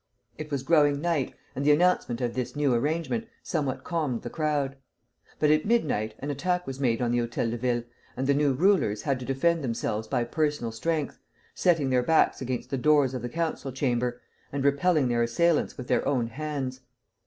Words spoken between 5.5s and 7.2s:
at midnight an attack was made on the